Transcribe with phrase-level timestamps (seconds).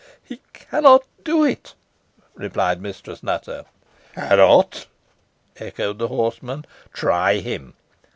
[0.23, 1.75] "He cannot do it,"
[2.33, 3.65] replied Mistress Nutter.
[4.15, 4.87] "Cannot!"
[5.57, 6.65] echoed the horseman.
[6.91, 7.75] "Try him!